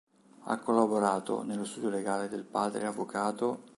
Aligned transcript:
Ha 0.45 0.57
collaborato 0.57 1.43
nello 1.43 1.63
Studio 1.63 1.89
legale 1.89 2.27
del 2.27 2.43
padre 2.43 2.87
Avv. 2.87 3.59